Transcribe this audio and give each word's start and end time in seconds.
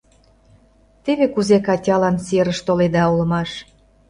Теве 1.03 1.25
кузе 1.33 1.57
Катялан 1.67 2.15
серыш 2.25 2.59
толеда 2.67 3.03
улмаш. 3.13 3.51